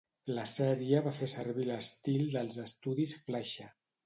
La 0.35 0.45
sèrie 0.51 1.01
va 1.07 1.13
fer 1.17 1.29
servir 1.33 1.67
l'estil 1.67 2.25
dels 2.37 2.59
estudis 2.65 3.15
Fleischer. 3.29 3.71